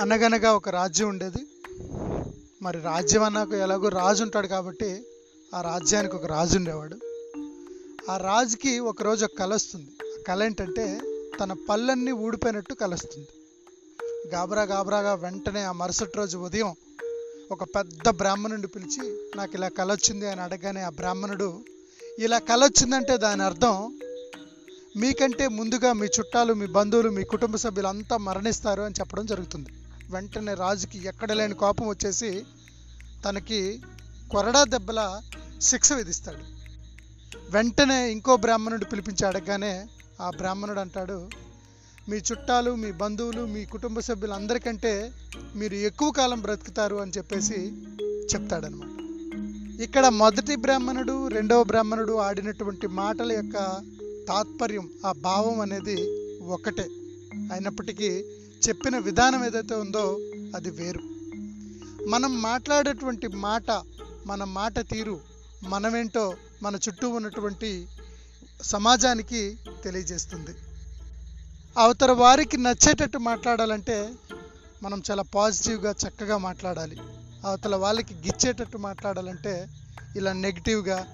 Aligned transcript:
అనగనగా 0.00 0.54
ఒక 0.54 0.68
రాజ్యం 0.68 1.08
ఉండేది. 1.08 1.46
మరి 2.62 2.80
రాజ్యం 2.80 3.22
అన్నాక 3.22 3.52
ఎలాగో 3.52 3.88
రాజు 3.88 4.22
ఉంటాడు 4.22 4.46
కాబట్టి 4.46 5.06
ఆ 5.54 5.60
రాజ్యానికి 5.60 6.16
ఒక 6.16 6.26
రాజు 6.26 6.56
ఉండేవాడు. 6.56 6.96
ఆ 8.10 8.16
రాజుకి 8.16 8.78
ఒకరోజు 8.78 9.24
ఒక 9.24 9.30
కళ 9.38 9.54
వస్తుంది. 9.54 9.90
ఆ 10.02 10.22
కళ 10.28 10.42
ఏంటంటే 10.42 11.00
తన 11.40 11.56
పళ్ళన్నీ 11.68 12.12
ఊడిపోయినట్టు 12.12 12.74
కలుస్తుంది 12.74 13.28
గాబరా 14.28 14.62
గాబరాగా 14.62 15.14
వెంటనే 15.14 15.60
ఆ 15.60 15.72
మరుసటి 15.72 16.16
రోజు 16.16 16.38
ఉదయం 16.38 16.74
ఒక 17.50 17.64
పెద్ద 17.64 18.08
బ్రాహ్మణుడిని 18.08 18.66
పిలిచి 18.66 19.28
నాకు 19.36 19.50
ఇలా 19.54 19.68
కళ 19.68 19.92
వచ్చింది 19.92 20.28
అని 20.28 20.40
అడగగానే 20.40 20.80
ఆ 20.80 20.88
బ్రాహ్మణుడు 20.88 21.64
ఇలా 22.18 22.38
కళ 22.38 22.64
వచ్చిందంటే 22.64 23.16
దాని 23.16 23.42
అర్థం 23.42 23.98
మీకంటే 24.96 25.48
ముందుగా 25.48 25.92
మీ 25.92 26.06
చుట్టాలు 26.06 26.54
మీ 26.54 26.66
బంధువులు 26.66 27.10
మీ 27.10 27.24
కుటుంబ 27.24 27.56
సభ్యులు 27.56 27.88
అంతా 27.88 28.16
మరణిస్తారు 28.16 28.82
అని 28.82 28.94
చెప్పడం 29.00 29.26
జరుగుతుంది. 29.26 29.70
వెంటనే 30.14 30.54
రాజుకి 30.54 30.98
ఎక్కడ 31.06 31.30
లేని 31.32 31.54
కోపం 31.54 31.86
వచ్చేసి 31.88 32.30
తనకి 33.24 33.60
కొరడా 34.30 34.64
దెబ్బల 34.64 35.00
శిక్ష 35.60 35.92
విధిస్తాడు. 35.92 36.42
వెంటనే 37.50 37.98
ఇంకో 38.12 38.36
బ్రాహ్మణుడు 38.36 38.84
పిలిపించి 38.84 39.24
అడగగానే 39.26 39.74
ఆ 40.20 40.28
బ్రాహ్మణుడు 40.36 40.80
అంటాడు 40.80 41.18
మీ 42.08 42.16
చుట్టాలు 42.28 42.70
మీ 42.74 42.90
బంధువులు 42.92 43.42
మీ 43.46 43.64
కుటుంబ 43.64 43.98
సభ్యులు 44.00 44.32
అందరికంటే 44.32 44.92
మీరు 45.54 45.74
ఎక్కువ 45.88 46.10
కాలం 46.10 46.40
బ్రతుకుతారు 46.40 46.96
అని 46.96 47.12
చెప్పేసి 47.18 47.58
చెప్తాడనమాట 48.32 48.90
ఇక్కడ 49.82 50.06
మొదటి 50.22 50.54
బ్రాహ్మణుడు 50.56 51.14
రెండవ 51.28 51.62
బ్రాహ్మణుడు 51.64 52.14
ఆడినటువంటి 52.26 52.86
మాటల 52.98 53.30
యొక్క 53.32 53.56
తాత్పర్యం 54.28 54.86
ఆ 55.06 55.10
భావం 55.22 55.56
అనేది 55.60 55.96
ఒకటే. 56.48 56.86
అయినప్పటికీ 57.52 58.10
చెప్పిన 58.68 58.98
విధానం 58.98 59.44
ఏదైతే 59.44 59.74
ఉందో 59.74 60.18
అది 60.56 60.70
వేరు. 60.70 61.00
మనం 62.08 62.42
మాట్లాడేటువంటి 62.42 63.28
మాట 63.28 63.82
మన 64.26 64.44
మాట 64.44 64.78
తీరు 64.78 65.20
మనమేంటో 65.66 66.36
మన 66.62 66.74
చుట్టూ 66.74 67.08
ఉన్నటువంటి 67.08 67.86
సమాజానికి 68.62 69.58
తెలియజేస్తుంది. 69.84 70.50
అవతల 71.78 72.12
వారికి 72.12 72.56
నచ్చేటట్టు 72.56 73.18
మాట్లాడాలంటే 73.18 74.12
మనం 74.82 75.02
చాలా 75.10 75.22
పాజిటివ్గా 75.22 75.90
చక్కగా 75.90 76.36
మాట్లాడాలి. 76.36 76.98
అవతల 77.44 77.76
వాళ్ళకి 77.76 78.14
గిచ్చేటట్టు 78.14 78.78
మాట్లాడాలంటే 78.78 79.68
ఇలా 80.16 80.32
నెగిటివ్గా 80.32 81.06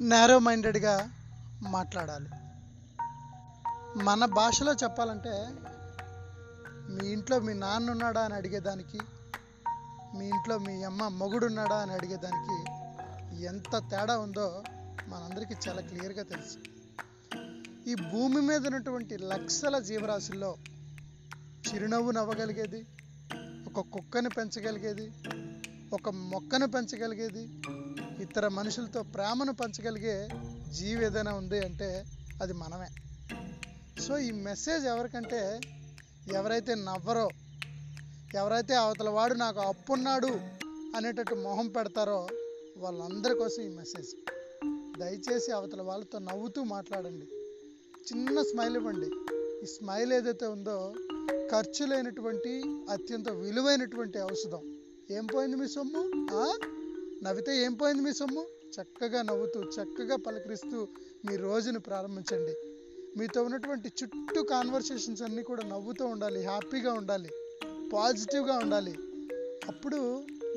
నేరో 0.00 0.38
మైండెడ్గా 0.38 1.10
మాట్లాడాలి. 1.62 2.28
మన 3.96 4.24
భాషలో 4.24 4.72
చెప్పాలంటే 4.72 5.46
మీ 6.90 7.08
ఇంట్లో 7.08 7.38
మీ 7.38 7.54
నాన్న 7.54 7.90
ఉన్నాడా 7.90 8.20
అని 8.20 8.34
అడిగేదానికి 8.34 8.98
మీ 10.18 10.26
ఇంట్లో 10.26 10.58
మీ 10.58 10.82
అమ్మ 10.82 11.08
మొగుడున్నాడా 11.08 11.76
అని 11.76 11.92
అడిగేదానికి 11.92 12.56
ఎంత 13.44 13.76
తేడా 13.76 14.18
ఉందో 14.18 14.64
మనందరికీ 15.08 15.54
చాలా 15.68 15.82
క్లియర్గా 15.82 16.22
తెలుసు. 16.22 16.58
ఈ 17.90 17.94
భూమి 17.94 18.40
మీద 18.40 18.66
ఉన్నటువంటి 18.66 19.16
లక్షల 19.16 19.78
జీవరాశుల్లో 19.78 20.56
చిరునవ్వు 21.68 22.10
నవ్వగలిగేది 22.10 22.86
ఒక 23.66 23.86
కుక్కని 23.86 24.28
పెంచగలిగేది 24.28 25.12
ఒక 25.92 26.08
మొక్కను 26.08 26.66
పెంచగలిగేది 26.66 27.48
ఇతర 28.22 28.48
మనుషులతో 28.48 29.02
ప్రేమను 29.02 29.52
పంచగలిగే 29.52 30.28
జీవి 30.72 31.04
ఏదైనా 31.04 31.32
ఉంది 31.32 31.64
అంటే 31.64 32.04
అది 32.42 32.52
మనమే. 32.52 33.05
సో 34.08 34.18
ఈ 34.18 34.30
మెసేజ్ 34.30 34.86
ఎవరికంటే 34.86 35.60
ఎవరైతే 36.32 36.74
నవ్వరో 36.74 37.28
ఎవరైతే 38.34 38.74
అవతల 38.74 39.08
వాడు 39.08 39.34
నాకు 39.34 39.60
అప్పున్నాడు 39.60 40.26
అనేటట్టు 40.96 41.34
మొహం 41.34 41.68
పెడతారో 41.68 42.28
వాళ్ళందరి 42.76 43.34
కోసం 43.34 43.62
ఈ 43.62 43.68
మెసేజ్ 43.68 44.08
దయచేసి 44.98 45.52
అవతల 45.52 45.82
వాళ్ళతో 45.82 46.18
నవ్వుతూ 46.18 46.64
మాట్లాడండి. 46.64 47.26
చిన్న 47.96 48.42
స్మైల్ 48.42 48.76
ఇవ్వండి. 48.76 49.06
ఈ 49.62 49.66
స్మైల్ 49.66 50.12
ఏదైతే 50.12 50.46
ఉందో 50.46 50.94
ఖర్చు 51.52 51.86
లేనటువంటి 51.86 52.62
అత్యంత 52.90 53.28
విలువైనటువంటి 53.28 54.18
ఔషధం. 54.22 54.80
ఏం 55.10 55.26
పోయింది 55.26 55.56
మీ 55.56 55.68
సొమ్ము? 55.68 56.10
నవ్వితే 57.24 57.64
ఏం 57.64 57.74
పోయింది 57.74 58.02
మీ 58.02 58.12
సొమ్ము? 58.12 58.46
చక్కగా 58.80 59.22
నవ్వుతూ 59.22 59.62
చక్కగా 59.62 60.16
పలకరిస్తూ 60.16 60.88
మీ 61.28 61.36
రోజును 61.36 61.80
ప్రారంభించండి. 61.80 62.75
మీతో 63.18 63.42
ఉన్నటువంటి 63.42 63.88
చుట్టూ 64.02 64.42
కాన్వర్సేషన్స్ 64.42 65.22
అన్నీ 65.22 65.42
కూడా 65.42 65.62
నవ్వుతూ 65.62 66.06
ఉండాలి 66.06 66.46
హ్యాపీగా 66.46 66.92
ఉండాలి 66.92 67.30
పాజిటివ్గా 67.92 68.58
ఉండాలి. 68.58 68.94
అప్పుడు 69.68 70.00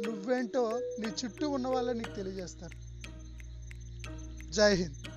నువ్వేంటో 0.06 0.64
నీ 1.00 1.08
చుట్టూ 1.08 1.50
ఉన్న 1.50 1.68
వాళ్ళే 1.68 1.94
నీకు 1.94 2.16
తెలియజేస్తారు. 2.16 2.78
జై 4.52 4.74
హింద్. 4.76 5.09